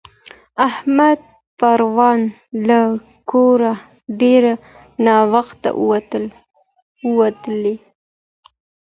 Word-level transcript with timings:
احمد 0.67 1.19
پرون 1.59 2.19
له 2.67 2.81
کوره 3.29 3.73
ډېر 4.21 4.43
ناوخته 5.05 5.69
ووتلی. 7.13 7.75